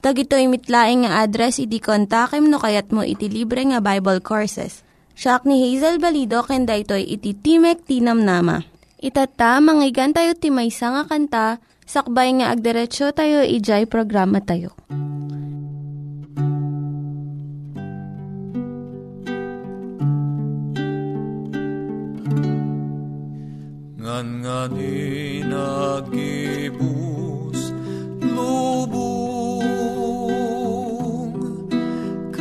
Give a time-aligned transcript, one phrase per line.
[0.00, 4.80] Tag ito'y mitlaing nga address, iti kontakem no kayat mo iti libre nga Bible Courses.
[5.12, 8.64] Siya ni Hazel Balido, kenda ito'y iti Timek Tinam Nama.
[8.96, 14.72] Itata, manggigan tayo timaysa nga kanta, sakbay nga agderetsyo tayo, ijay programa tayo.
[24.00, 26.89] Ngan nga di nagibus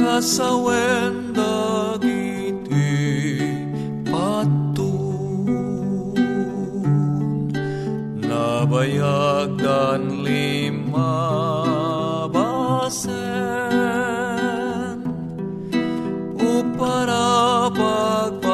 [0.10, 2.98] kasawen dagiti
[4.10, 5.46] patun.
[8.18, 11.14] Nabayag dan lima
[12.34, 13.70] basen.
[16.42, 18.49] Upara pagpagarianen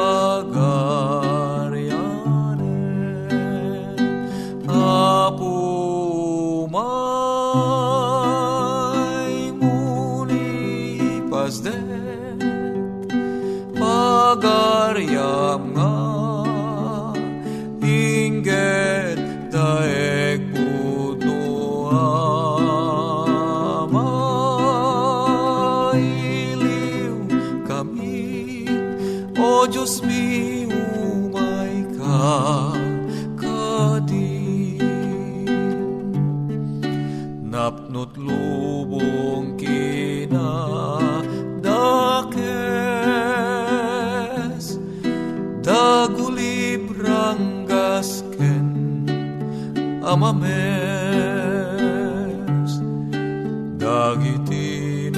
[54.06, 55.10] dagiti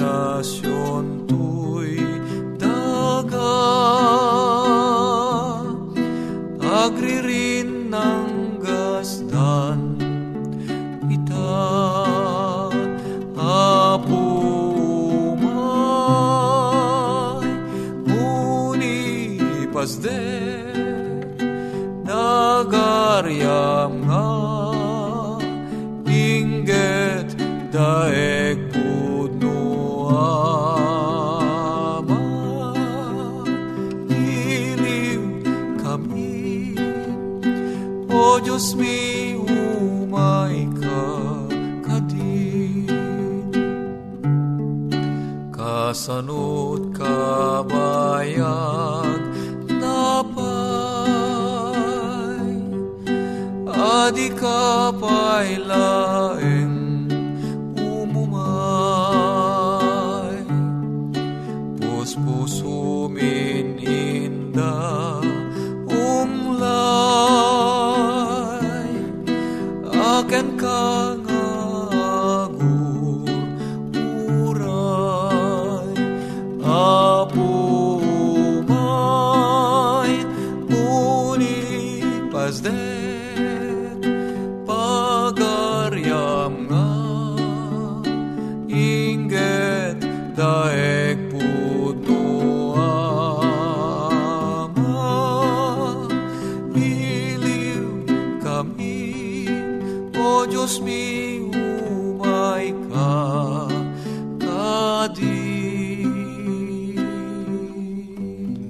[53.79, 56.78] adi ka pa'y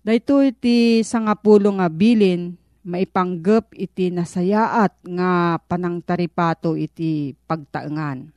[0.00, 2.56] Dahito iti sangapulo nga bilin
[2.88, 8.32] maipanggap iti nasayaat nga panangtaripato iti pagtaengan.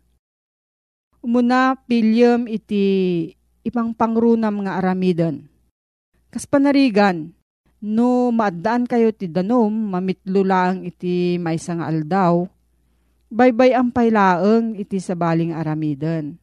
[1.23, 2.83] Umuna pilyem iti
[3.63, 5.47] ipang pangrunam nga aramiden.
[6.27, 7.31] Kas panarigan,
[7.79, 12.43] no maadaan kayo ti danom, mamitlo lang iti maysa nga aldaw,
[13.31, 16.35] baybay ang pailaeng iti sabaling aramiden.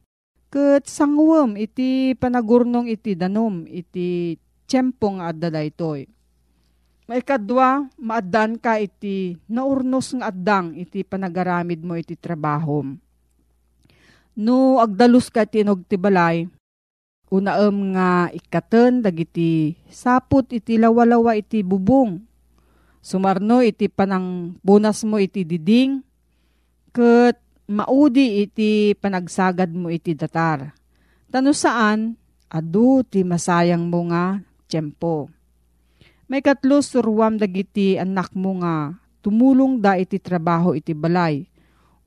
[0.49, 4.33] Kat sangwem iti panagurnong iti danom, iti
[4.71, 6.07] tiyempo nga adda daytoy.
[7.11, 12.87] Maikadwa, maaddan ka iti naurnos nga addang iti panagaramid mo iti trabaho.
[14.39, 16.47] No agdalus ka tinog ti balay,
[17.27, 22.23] unaem nga ikaten dagiti saput iti lawalawa iti bubong.
[23.03, 25.99] Sumarno iti panang bunas mo iti diding,
[26.95, 27.35] ket
[27.67, 30.71] maudi iti panagsagad mo iti datar.
[31.27, 32.15] Tano saan,
[32.47, 34.39] adu ti masayang mo nga
[34.71, 35.27] tiyempo.
[36.31, 41.43] May katlo surwam dagiti anak mo nga tumulong da iti trabaho iti balay.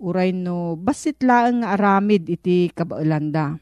[0.01, 3.61] Uray no basit laeng nga aramid iti kabaelanda.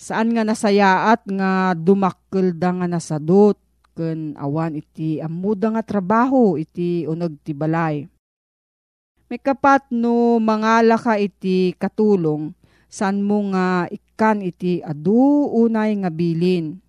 [0.00, 3.60] Saan nga nasayaat nga dumakkel da nga nasadot
[3.92, 8.08] ken awan iti amuda nga trabaho iti uneg ti balay.
[9.28, 16.08] May kapat no mangala ka iti katulong saan mo nga ikan iti adu unay nga
[16.08, 16.85] bilin.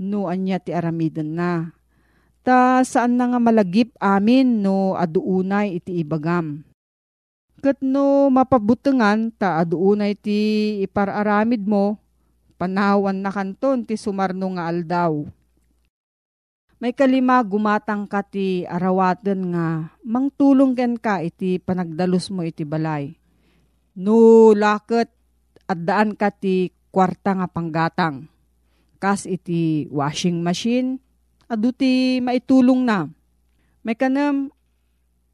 [0.00, 1.76] No anya ti aramiden na.
[2.40, 6.64] Ta saan na nga malagip amin no aduunay iti ibagam.
[7.60, 12.00] Kat no mapabutengan ta aduunay ti ipararamid mo,
[12.56, 15.20] panawan na kanton ti sumarno nga aldaw.
[16.80, 23.12] May kalima gumatang ka ti arawaten nga mangtulong ken ka iti panagdalus mo iti balay.
[24.00, 25.12] No laket
[25.68, 28.29] addaan ka ti kwarta nga panggatang.
[29.00, 31.00] Kas iti washing machine,
[31.48, 33.08] adu ti maitulong na.
[33.80, 34.52] May kanam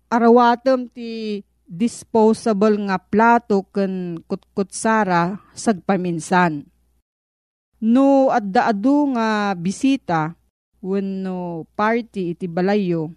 [0.06, 6.62] arawatem ti disposable nga plato ken kutkutsara sagpaminsan.
[7.82, 10.38] No adda adu nga bisita
[10.78, 13.10] wenno party iti balayo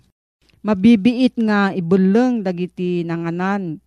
[0.65, 3.79] mabibiit nga ibuleng dagiti nanganan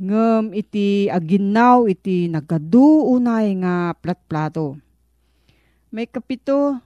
[0.00, 4.78] ngem iti aginaw iti nagadu unay nga plat-plato.
[5.90, 6.78] May kapito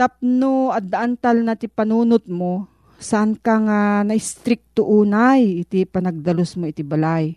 [0.00, 2.64] tapno addaantal na ti panunot mo,
[2.96, 7.36] saan ka nga na-stricto unay iti panagdalus mo iti balay.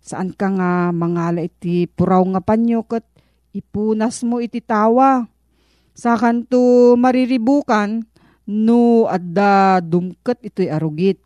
[0.00, 3.04] Saan ka nga mangala iti puraw nga panyo kat
[3.52, 5.28] ipunas mo iti tawa.
[5.92, 8.08] Sa kanto mariribukan,
[8.48, 11.20] no adda dumket ito'y arugit.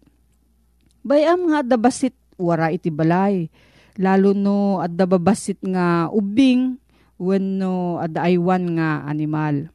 [1.06, 3.46] Bayam nga adda basit wara iti balay.
[4.02, 6.81] Lalo no adda babasit nga ubing,
[7.22, 9.70] wenno adda aywan nga animal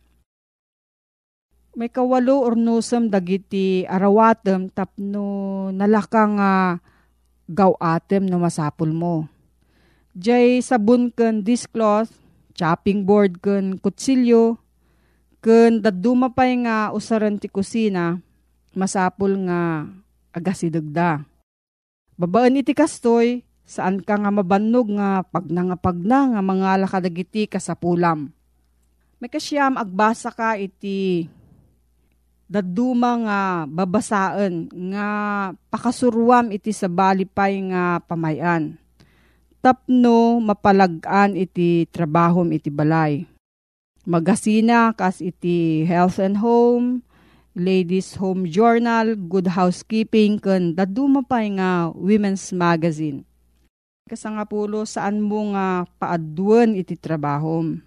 [1.78, 6.52] may kawalo or nusam dagiti arawatem tapno nalaka nga
[7.46, 9.30] gawatem no masapul mo.
[10.18, 12.12] Jay sabon ken discloth,
[12.58, 14.58] chopping board ken kutsilyo,
[15.40, 18.18] ken daduma pay nga usaran ti kusina,
[18.74, 19.86] masapul nga
[20.34, 21.24] agasidagda.
[22.18, 28.32] Babaan iti kastoy, saan ka nga mabannog nga pagnangapagna nga mga lakadagiti kasapulam.
[29.20, 31.28] May kasyam agbasa ka iti
[32.48, 35.08] daduma nga babasaan nga
[35.68, 38.80] pakasuruam iti sa balipay nga pamayan.
[39.60, 43.28] Tapno mapalagan iti trabahom iti balay.
[44.08, 47.04] Magasina kas iti Health and Home,
[47.52, 53.28] Ladies Home Journal, Good Housekeeping, kun daduma pay nga Women's Magazine.
[54.08, 57.84] Kasangapulo saan mo nga paaduan iti trabahom.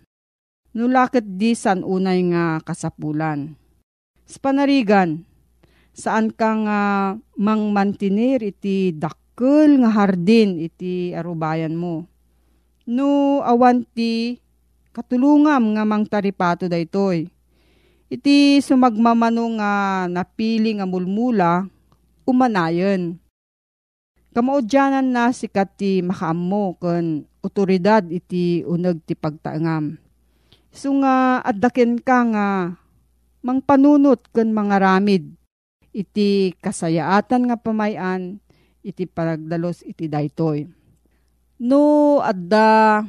[0.76, 3.56] Nulakit di san unay nga kasapulan
[4.30, 5.26] sa panarigan,
[5.90, 6.80] saan ka nga
[7.34, 12.06] mang mantinir iti dakkel nga hardin iti arubayan mo.
[12.86, 14.38] No awan ti
[14.94, 17.26] katulungam nga mang taripato daytoy.
[18.06, 19.72] Iti sumagmamano nga
[20.06, 21.66] napili nga mulmula,
[22.22, 23.18] umanayon.
[24.30, 29.98] Kamaudyanan na sikat ti makaammo ken otoridad iti uneg ti pagtaangam.
[30.70, 32.48] So nga addaken ka nga
[33.42, 35.34] mang panunot ken mga ramid
[35.90, 38.38] iti kasayaatan nga pamayan
[38.86, 40.70] iti paragdalos iti daytoy.
[41.58, 43.02] No adda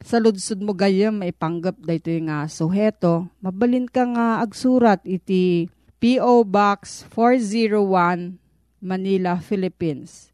[0.00, 5.68] sa ludsud mo gayam maipanggap daytoy nga suheto, mabalin ka nga agsurat iti
[6.00, 6.44] P.O.
[6.44, 8.40] Box 401
[8.84, 10.33] Manila, Philippines.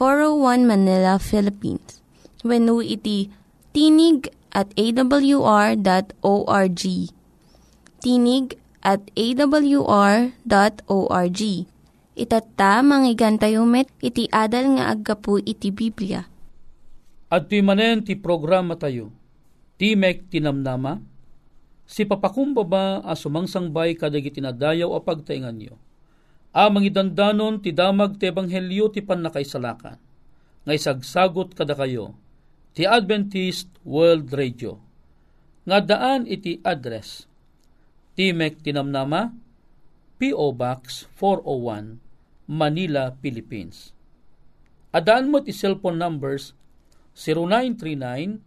[0.00, 2.00] 401 Manila, Philippines.
[2.40, 3.28] When iti
[3.76, 5.84] tinig at awr.org.
[8.00, 8.46] Tinig
[8.80, 10.32] at awr.org.
[12.16, 16.24] Itatta, manggigan tayo met, iti adal nga aggapu iti Biblia.
[17.28, 19.12] At manen ti programa tayo,
[19.76, 20.96] Timek Tinamnama,
[21.84, 25.76] si papakumbaba a sumangsangbay kadag itinadayaw a pagtaingan niyo
[26.50, 29.98] Amang idandanon ti damag ti ebanghelyo ti panakaisalakan.
[30.66, 32.18] Ngay sagsagot kada kayo,
[32.74, 34.82] ti Adventist World Radio.
[35.62, 37.30] Nga daan iti address,
[38.18, 39.30] Timek Tinamnama,
[40.18, 40.52] P.O.
[40.52, 42.02] Box 401,
[42.50, 43.94] Manila, Philippines.
[44.90, 46.50] Adaan mo ti cellphone numbers
[47.14, 48.42] 0939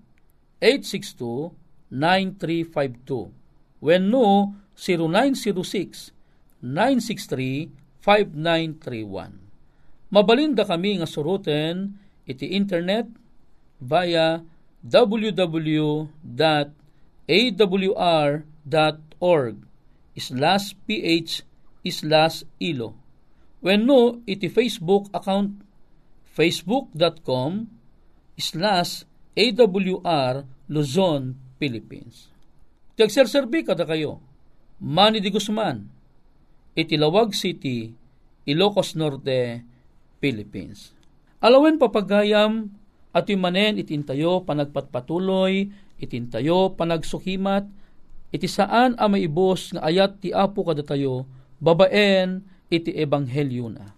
[0.60, 1.56] 862
[1.88, 3.32] 9352
[3.80, 6.12] when no 0906
[6.60, 10.12] 963 5931.
[10.12, 11.96] Mabalinda kami nga suruten
[12.28, 13.08] iti internet
[13.80, 14.44] via
[14.84, 16.12] www.awr.org
[20.20, 21.48] slash ph
[21.88, 23.00] slash ilo.
[23.64, 25.64] When no, iti Facebook account
[26.36, 27.72] facebook.com
[28.36, 29.08] slash
[29.40, 32.28] awr Luzon, Philippines.
[33.00, 34.20] Tagserserbi kada kayo.
[34.84, 35.88] Manny Di Guzman,
[36.74, 37.94] Itilawag City,
[38.50, 39.62] Ilocos Norte,
[40.18, 40.90] Philippines.
[41.38, 42.74] Alawen papagayam
[43.14, 45.70] at manen itintayo panagpatpatuloy,
[46.02, 47.70] itintayo panagsukimat,
[48.34, 51.30] iti saan a maibos nga ayat ti apo kada tayo,
[51.62, 52.42] babaen
[52.74, 53.94] iti ebanghelyo na.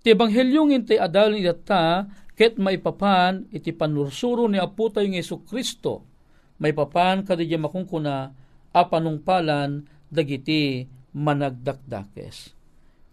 [0.00, 5.20] Ti ebanghelyo ngin ti adal ni data, ket maipapan iti panursuro ni apo tayo ng
[5.20, 6.08] Yesu Kristo,
[6.56, 8.32] maipapan kadya makungkuna
[8.72, 12.54] apanungpalan dagiti managdakdakes.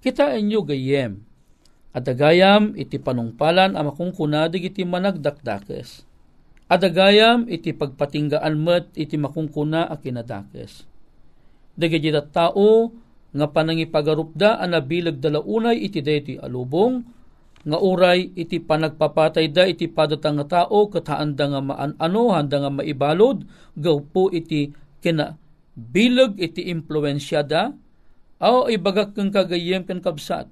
[0.02, 1.22] Kita inyo gayem,
[1.92, 6.06] adagayam iti panungpalan ang makungkunada iti managdakdakes.
[6.68, 10.84] Adagayam iti pagpatinggaan met iti makungkuna a kinadakes.
[11.78, 12.92] Dagiti tao
[13.32, 17.06] nga panangipagarupda ang nabilag dalaunay iti deti alubong,
[17.68, 22.72] nga uray iti panagpapatay da iti padatang nga tao kat handa nga maanano, handa nga
[22.72, 23.44] maibalod,
[23.76, 24.72] gaw po iti
[25.04, 25.36] kina
[25.76, 27.76] bilag iti impluensyada,
[28.38, 30.46] Aw ibagak kang kagayem ken kabsat.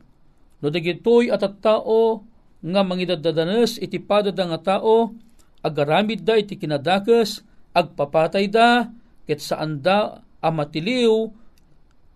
[0.62, 2.26] No dagitoy at at tao
[2.66, 5.14] nga mangidadadanes iti padada nga tao
[5.62, 7.46] agaramid da iti kinadakas
[7.78, 8.90] agpapatay da
[9.30, 11.30] ket saan da amatiliw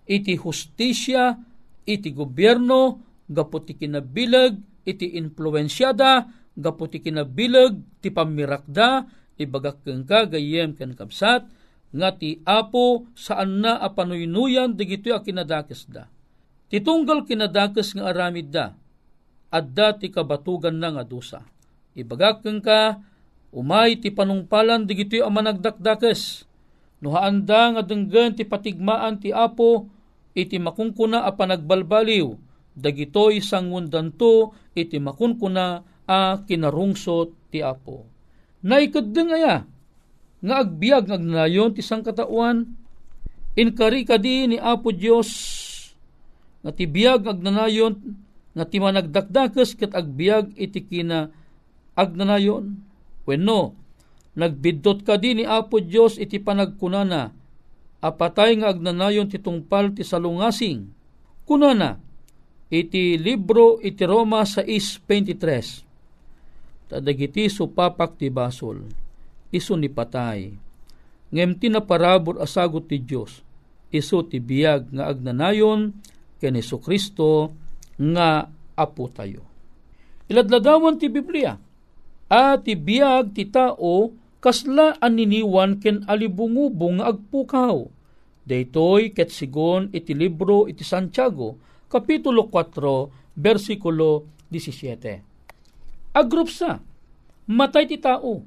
[0.09, 1.37] iti hustisya
[1.85, 2.97] iti gobyerno
[3.29, 4.57] gaputi kinabilag
[4.89, 6.25] iti influensyada
[6.57, 9.05] gaputi kinabilag ti pamirakda
[9.37, 11.45] ibagak kang kagayem ken kabsat
[11.89, 16.05] nga ti apo saan na apanuynuyan digitoy a kinadakes da.
[16.69, 18.77] Titunggal kinadakes nga aramid da,
[19.49, 21.41] adda ti kabatugan na nga dusa.
[21.97, 23.01] Ibagakeng ka,
[23.49, 26.45] umay ti panungpalan digitoy a managdakdakes.
[27.01, 29.89] Nuhaanda nga denggan ti patigmaan ti apo,
[30.37, 32.27] iti makungkuna a panagbalbaliw,
[32.77, 38.05] dagitoy sangundanto iti makunkuna a kinarungsot ti apo.
[38.61, 39.63] Naikadeng aya,
[40.39, 42.71] nga agbiag ngagnayon ti sangkatauan
[43.59, 45.29] inkari kadi ni Apo Dios
[46.63, 47.95] nga ti biag agnanayon
[48.55, 51.31] nga ti managdakdakes ket agbiag iti kina
[51.95, 52.75] agnanayon.
[53.27, 53.75] Wenno
[54.33, 57.35] nagbidot kadi ni Apo Dios iti panagkunana
[57.99, 60.87] apatay nga agnanayon ti tungpal ti salungasing.
[61.43, 61.99] Kunana
[62.71, 66.89] iti libro iti Roma sa is 23.
[66.89, 68.81] Tadagiti supapak ti basol,
[69.49, 70.53] iso ni patay.
[71.29, 73.45] Ngem tinaparabor asagot ti Diyos,
[73.93, 75.93] iso ti biyag nga agnanayon
[76.39, 77.53] ken Iso Kristo
[77.99, 79.43] nga apo tayo.
[80.31, 81.57] Iladladawan ti Biblia,
[82.29, 87.77] at ti biyag ti tao kasla aniniwan ken alibungubong nga agpukaw.
[88.49, 91.59] Daytoy ket sigon iti libro iti Santiago,
[91.91, 96.17] kapitulo 4, versikulo 17.
[96.17, 96.81] Agrup sa,
[97.45, 98.41] matay ti tao.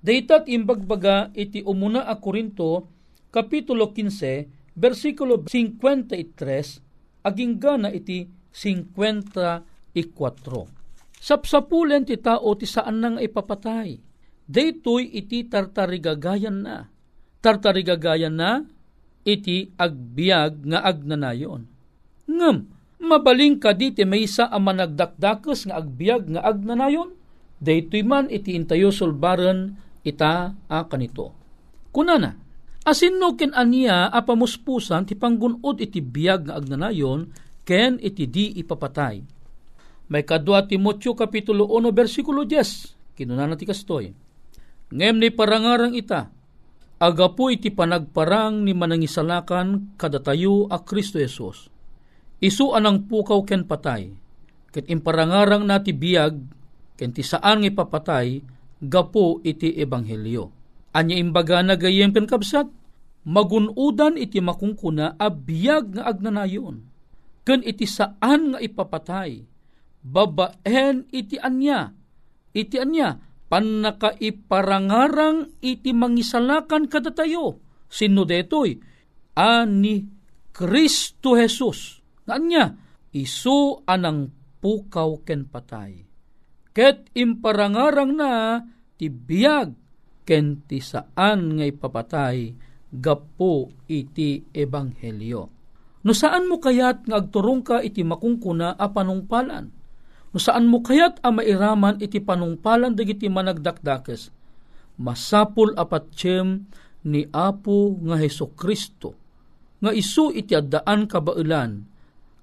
[0.00, 2.88] Daytat imbagbaga iti umuna a Korinto,
[3.28, 11.20] kapitulo 15, versikulo 53, aging gana iti 54.
[11.20, 14.00] Sapsapulen ti tao ti saan nang ipapatay.
[14.48, 16.88] Daytoy iti tartarigagayan na.
[17.44, 18.64] Tartarigagayan na
[19.20, 21.68] iti agbiag nga agnanayon.
[22.24, 22.56] Ngem,
[23.04, 27.12] mabaling ka diti may isa ang managdakdakes nga agbiag nga agnanayon.
[27.60, 31.34] Daytoy man iti intayo sulbaran ita a kanito.
[31.90, 32.36] Kunana,
[32.86, 37.30] asin no ken aniya apamuspusan ti panggunod iti biag nga agnanayon
[37.66, 39.22] ken iti di ipapatay.
[40.10, 43.14] May kadwa Timotyo kapitulo 1 versikulo 10.
[43.14, 44.10] Kinuna ti kastoy.
[44.90, 46.34] Ngem ni parangarang ita,
[46.98, 51.70] agapo iti panagparang ni manangisalakan kadatayo a Kristo Yesus.
[52.42, 54.10] Isu anang pukaw ken patay,
[54.74, 56.34] ket imparangarang nati biyag,
[56.98, 58.42] ken ti saan nga papatay,
[58.80, 60.48] gapo iti ebanghelyo.
[60.96, 62.66] Anya imbaga na gayem ken kabsat,
[63.28, 66.82] magunudan iti makungkuna a biyag nga agnanayon.
[67.46, 69.46] Ken iti saan nga ipapatay,
[70.02, 71.94] babaen iti anya,
[72.56, 73.20] iti anya,
[73.50, 77.58] panakaiparangarang iti mangisalakan kadatayo.
[77.90, 78.78] Sino detoy?
[79.34, 80.06] Ani
[80.50, 81.98] Kristo Jesus.
[82.26, 82.74] Nga
[83.10, 84.30] isu anang
[84.62, 86.09] pukaw ken patay.
[86.70, 88.62] Ket imparangarang na
[88.94, 89.74] ti biyag
[90.22, 92.54] ken ti saan nga ipapatay
[92.94, 95.42] gapo iti ebanghelyo.
[96.00, 99.66] No saan mo kayat nga agturong ka iti makungkuna a panungpalan?
[100.30, 104.30] No saan mo kayat a mairaman iti panungpalan dagiti managdakdakes?
[105.00, 106.70] Masapul apatsem
[107.08, 109.16] ni Apo nga Heso Kristo
[109.80, 111.88] nga isu iti addaan kabailan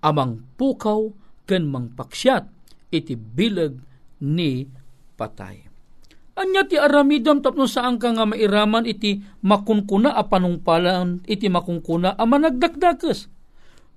[0.01, 1.13] amang pukaw
[1.45, 2.49] ken mangpaksyat
[2.89, 3.77] iti bilag
[4.23, 4.69] ni
[5.19, 5.65] patay.
[6.38, 12.23] Anya ti aramidam tapno saan ka nga mairaman iti makunkuna a panungpalan iti makunkuna a
[12.30, 13.38] managdakdakes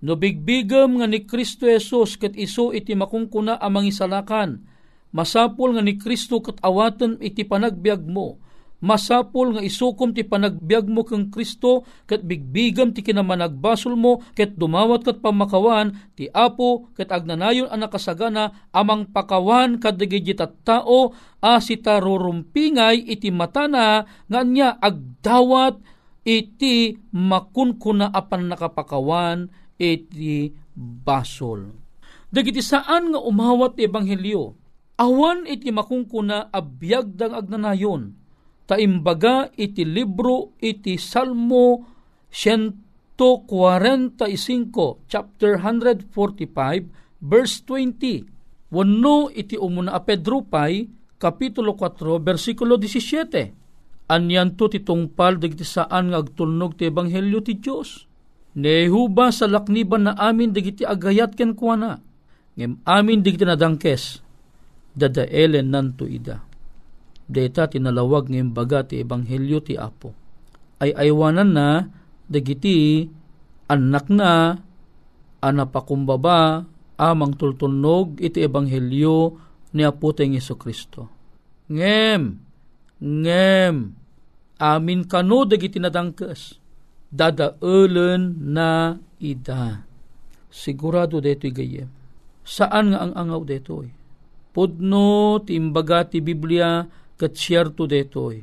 [0.00, 4.64] No bigbigam nga ni Kristo Jesus ket iso iti makungkuna amang isalakan.
[5.12, 8.40] Masapol nga ni Kristo ket awaten iti panagbiag mo.
[8.80, 15.04] Masapol nga isukom ti panagbiag mo kang Kristo ket bigbigam ti kinamanagbasol mo ket dumawat
[15.04, 20.32] ket pamakawan ti Apo ket agnanayon ang nakasagana amang pakawan kadagiti
[20.64, 21.12] tao
[21.44, 25.76] asita rurumpingay iti matana nga nya agdawat
[26.24, 31.72] iti makunkuna apan nakapakawan iti basol.
[32.30, 34.54] Dagiti saan nga umawat ti ebanghelyo,
[35.00, 38.19] awan iti makungkuna abiyagdang agnanayon,
[38.70, 41.82] taimbaga iti libro iti Salmo
[42.30, 43.18] 145,
[45.10, 46.06] chapter 145,
[47.18, 48.70] verse 20.
[48.70, 50.86] Wano iti umuna a Pedro pay,
[51.18, 54.06] kapitulo 4, versikulo 17.
[54.06, 58.10] Anyan to titungpal dagiti saan nga agtulnog ti ebanghelyo ti Diyos
[58.50, 62.02] Nehuba sa lakniban na amin digiti agayat ken kuana.
[62.58, 64.18] Ngem amin digiti nadangkes.
[64.90, 66.49] Dadaelen nanto ida.
[67.30, 70.10] Deta tinalawag ngem baga ti ebanghelyo ti Apo.
[70.82, 71.86] Ay aywanan na
[72.26, 73.06] dagiti
[73.70, 74.58] anak na
[75.38, 76.66] anapakumbaba
[76.98, 79.38] amang tultunog iti ebanghelyo
[79.70, 81.06] ni Apo tayong Yeso Kristo.
[81.70, 82.42] Ngem,
[82.98, 83.94] ngem,
[84.58, 86.58] amin kano dagiti nadangkes
[87.14, 89.86] dadaelen na ida.
[90.50, 91.90] Sigurado deto'y gayem.
[92.42, 93.94] Saan nga ang angaw deto'y?
[94.50, 96.82] Pudno ti imbaga ti Biblia
[97.20, 98.40] kat siyerto deto'y.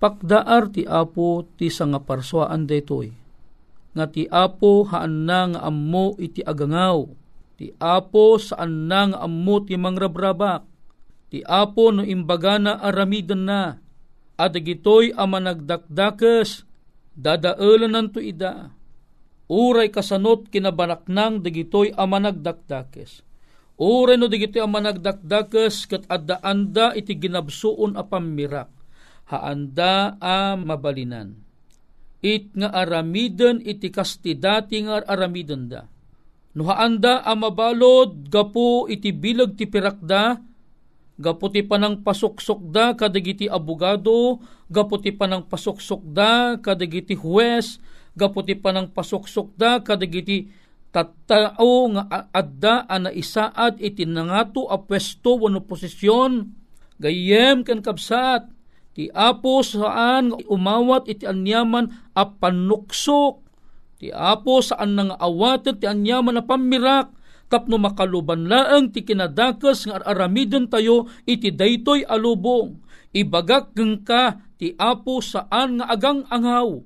[0.00, 3.12] Pakdaar ti apo ti sanga parswaan deto'y.
[3.92, 7.04] Nga ti apo haan na nga ammo iti agangaw.
[7.60, 10.64] Ti apo saan na nga ammo ti mangrabrabak.
[11.28, 13.76] Ti apo no imbaga na aramidan na.
[14.36, 16.64] Adagitoy ama nagdakdakes
[17.16, 18.72] dadaelan nanto ida.
[19.48, 23.24] Uray kasanot kinabanaknang digitoy ama nagdakdakes.
[23.76, 28.72] Uray no digitoy ama nagdakdakes kat adda-anda iti ginabsuon a pamirak.
[29.28, 31.36] Haanda a mabalinan.
[32.24, 35.84] It nga aramiden iti kastidati nga aramiden da.
[36.56, 40.40] No haanda a mabalod gapo iti bilag ti pirakda
[41.16, 46.12] gapo ti panang pasuksok kadagiti abogado, gapo ti panang pasuksok
[46.60, 47.80] kadagiti huwes,
[48.12, 50.52] gapo ti panang pasuksok kadagiti
[50.96, 56.48] tattao nga adda ana isaad iti nangato a pwesto wano posisyon
[56.96, 58.48] gayem ken kabsat
[58.96, 63.44] ti apo saan umawat iti anyaman a panuksok?
[64.00, 67.12] Ti apo saan nga awaten ti anyaman a pamirak?
[67.52, 72.80] Tapno makaluban laeng ti kinadakas nga aramiden tayo iti daytoy alubong.
[73.12, 73.76] Ibagak
[74.08, 76.80] ka ti apo saan nga agang angaw?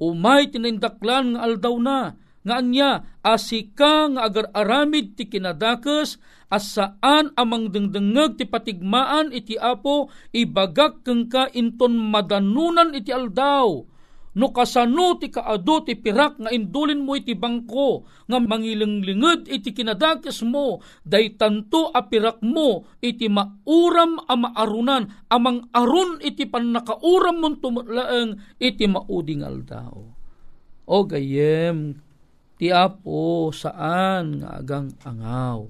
[0.00, 6.16] Umay tinindaklan nga aldaw na nga anya asika nga agar aramid ti kinadakas
[6.48, 13.86] as saan amang dengdengeg ti patigmaan iti apo ibagak keng ka inton madanunan iti aldaw.
[14.30, 20.46] No kasano ti kaado ti pirak nga indulin mo iti bangko nga mangilinglinged iti kinadakes
[20.46, 27.58] mo day tanto a pirak mo iti mauram a maarunan amang arun iti pannakauram mon
[27.58, 29.98] tumutlaeng iti mauding aldaw.
[30.86, 31.98] O gayem
[32.60, 35.64] ti apo saan nga agang angaw.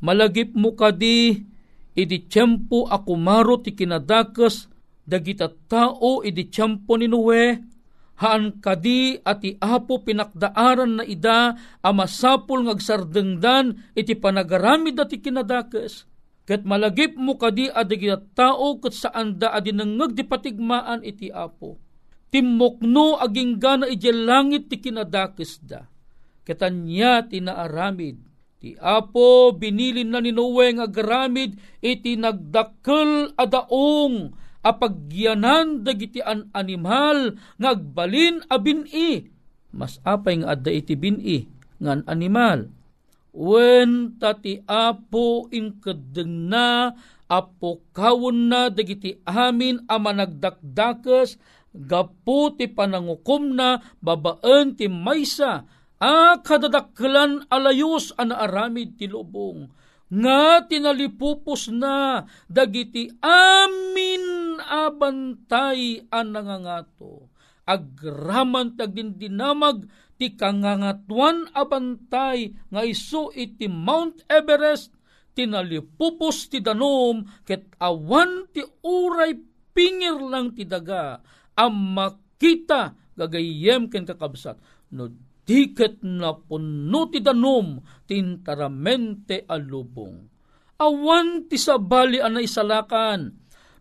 [0.00, 1.36] Malagip mo kadi,
[1.92, 4.72] idi tiyempo ako maro ti kinadakas,
[5.04, 7.60] dagita tao idi tiyempo ni Noe,
[8.16, 16.08] haan kadi ati apo pinakdaaran na ida amasapul ngagsardengdan iti panagaramid ati kinadakas.
[16.48, 20.16] Kat malagip mo kadi adagita tao kat saan da adi nangag
[21.04, 21.76] iti apo.
[22.32, 25.93] Timokno aging gana iti langit ti kinadakis da
[26.44, 28.20] katanya tinaaramid.
[28.60, 34.32] Ti Apo binilin na ni Noe nga garamid iti nagdakkel adaong
[34.64, 39.28] apagyanan dagiti an animal ngagbalin a bini.
[39.74, 41.44] Mas apay nga adda iti bini
[41.82, 42.72] ngan animal.
[43.34, 46.94] Wen tati Apo inkadeng na
[47.28, 51.40] apo kawon na dagiti amin a managdakdakas
[51.74, 55.66] gapu ti panangukom na babaan ti maysa
[56.04, 59.72] a kadadaklan alayos an aramid ti lubong
[60.12, 67.32] nga tinalipupos na dagiti amin abantay an nangangato.
[67.64, 69.88] Agraman tagdindinamag
[70.20, 74.92] ti kangangatuan abantay nga iso iti Mount Everest
[75.32, 79.40] tinalipupos ti danom ket awan ti uray
[79.72, 81.24] pingir lang ti daga.
[81.56, 84.60] Ang makita gagayem ken kakabsat.
[84.92, 85.08] No
[85.44, 90.16] tiket na puno ti danom tintaramente alubong.
[90.80, 93.30] Awan ti sabali ana isalakan,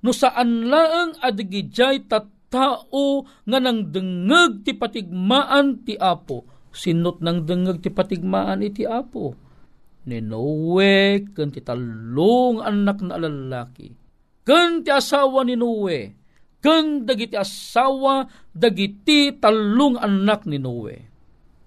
[0.06, 6.46] no saan laeng adigijay tattao nga nang dengeg ti patigmaan ti apo.
[6.74, 9.34] Sinot nang dengeg ti patigmaan iti apo.
[10.04, 13.88] Ni Noe ken ti talong anak na lalaki.
[14.44, 16.12] Ken ti asawa ni Noe.
[16.60, 21.13] Ken dagiti asawa dagiti talong anak ni Noe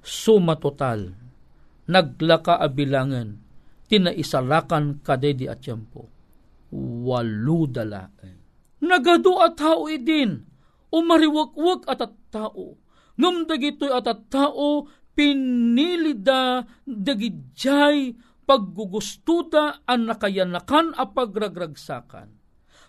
[0.06, 1.10] suma total,
[1.90, 3.42] naglaka abilangan,
[3.90, 6.06] tinaisalakan kadedi at tiyempo.
[6.70, 8.38] Walu dalaen.
[8.86, 10.46] Nagado at tao idin,
[10.94, 12.78] umariwak-wak at at tao.
[13.18, 18.14] Ngam dagitoy at at tao, pinilida dagidjay
[18.46, 22.30] paggugustuda ang nakayanakan a pagragragsakan.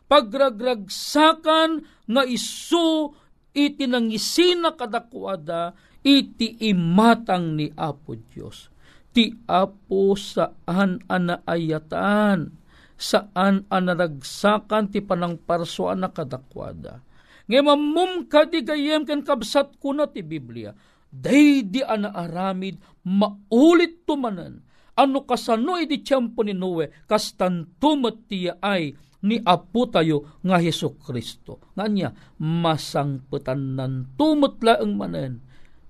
[0.06, 1.70] Pagragragsakan
[2.08, 3.16] nga iso
[3.58, 5.74] itinangisina kadakwada
[6.06, 8.70] iti imatang ni Apo Diyos.
[9.10, 12.54] Ti Apo saan anaayatan,
[12.94, 17.02] saan anaragsakan ti panang parsoan na kadakwada.
[17.50, 20.76] Ngay mamum ka ken kabsat ko na ti Biblia.
[21.08, 24.62] Day di anaaramid, maulit tumanan.
[24.98, 31.74] Ano kasano iti tiyempo ni Noe, kastantumat tiya ay ni Apo tayo nga Heso Kristo.
[31.74, 35.34] Nga niya, masangputan nan tumutla ang manen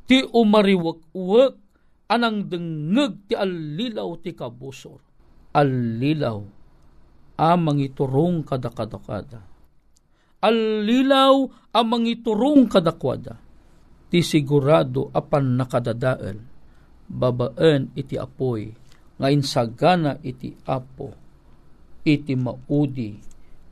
[0.07, 1.53] ti umariwak-wak
[2.07, 5.03] anang dengeg ti alilaw ti kabusor.
[5.51, 6.39] Alilaw
[7.37, 9.43] amang iturong kadakadakada.
[10.39, 11.35] Alilaw
[11.75, 13.35] amang iturong kadakwada.
[14.07, 16.39] Ti sigurado apan nakadadael.
[17.07, 18.71] Babaan iti apoy.
[19.19, 21.26] Ngayon sagana iti apo.
[22.05, 23.17] Iti maudi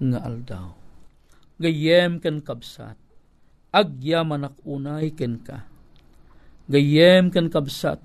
[0.02, 0.74] nga aldaw.
[1.62, 2.98] Gayem ken kabsat.
[3.76, 5.76] Agyaman unay ken ka
[6.66, 8.02] gayem kan kabsat,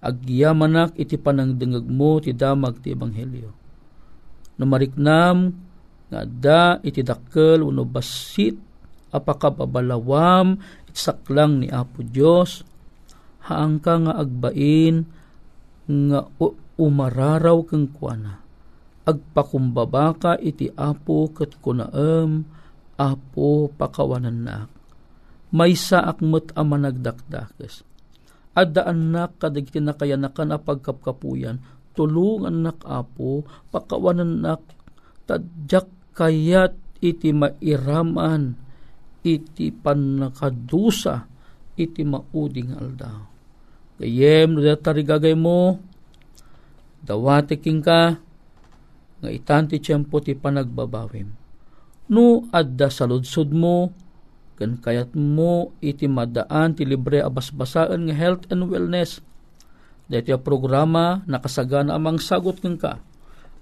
[0.00, 3.52] agyamanak iti panangdengag mo ti damag ti ebanghelyo.
[4.56, 5.52] Numariknam
[6.08, 8.56] nga da iti dakkel uno basit
[9.12, 12.64] apakababalawam iti saklang ni Apo Dios
[13.48, 15.04] haang ka nga agbain
[15.88, 16.20] nga
[16.80, 18.39] umararaw kang kuana.
[19.10, 22.46] Agpakumbaba iti apo kat kunaem
[22.94, 24.70] apo pakawanan na
[25.50, 27.82] may saak met ama nagdakdakes.
[28.54, 31.58] Adda anak kadagiti na kaya nakan pagkapkapuyan,
[31.94, 34.62] tulungan nak apo, pakawanan nak,
[35.26, 38.58] tadyak kayat iti mairaman,
[39.22, 41.26] iti panakadusa,
[41.78, 43.26] iti mauding aldaw.
[44.00, 45.78] Gayem, no tarigagay mo,
[47.04, 48.18] dawati king ka,
[49.20, 51.28] nga itanti tiyempo ti panagbabawim.
[52.10, 53.94] No, adda sa ludsod mo,
[54.60, 59.24] Kan kayat mo iti madaan ti libre abasbasaan nga health and wellness.
[60.04, 63.00] Dito programa nakasagana amang sagot ng ka.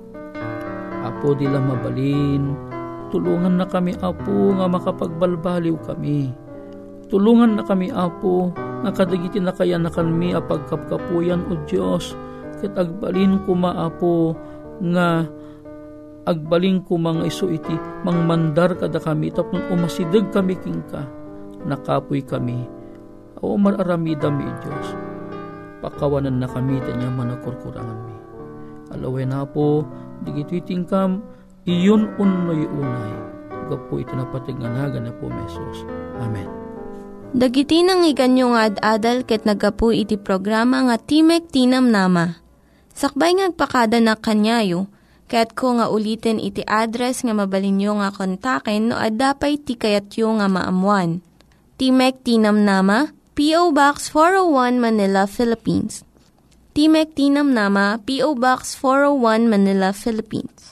[1.03, 2.55] Apo dila mabalin,
[3.13, 6.33] tulungan na kami apo nga makapagbalbaliw kami.
[7.13, 12.17] Tulungan na kami apo nga kadagiti na kaya na kanmi apagkapkapuyan o Diyos
[12.59, 14.33] ket agbalin ko maapo
[14.81, 15.29] nga
[16.25, 19.29] agbalin ko mga iso iti mangmandar kada kami.
[19.29, 21.05] Tapon umasidag kami kingka
[21.69, 22.65] nakapoy kami.
[23.43, 24.89] O mararamida mi Diyos.
[25.83, 28.17] Pakawanan na kami tanya manakurkurangan mi.
[28.95, 29.83] Alaway na po
[30.23, 31.27] digitwiting kam
[31.63, 33.15] iyon unnoy unay
[33.71, 35.87] gapo iti napatig nga naga na po mesos
[36.19, 36.51] Amen
[37.33, 42.37] Dagiti nang iganyo nga ad-adal ket nagapu iti programa nga Timek Tinam Nama.
[42.93, 44.85] Sakbay ngagpakada na kanyayo,
[45.33, 51.25] ket ko nga ulitin iti address nga mabalinyo nga kontaken no ad-dapay tikayatyo nga maamuan.
[51.81, 53.73] Timek Tinam Nama, P.O.
[53.73, 56.05] Box 401 Manila, Philippines.
[56.77, 58.37] Timek Tinam Nama, P.O.
[58.37, 60.72] Box 401 Manila, Philippines.